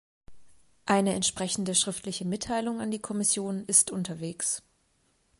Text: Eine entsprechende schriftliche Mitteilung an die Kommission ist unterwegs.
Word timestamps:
Eine 0.87 1.13
entsprechende 1.13 1.75
schriftliche 1.75 2.25
Mitteilung 2.25 2.81
an 2.81 2.89
die 2.89 2.97
Kommission 2.97 3.65
ist 3.65 3.91
unterwegs. 3.91 4.63